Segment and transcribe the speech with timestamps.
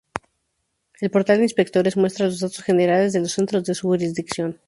[0.99, 4.57] El portal de inspectores muestra los datos generales de los centros de su jurisdicción.